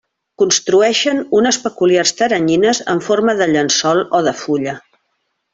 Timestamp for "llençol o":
3.53-4.27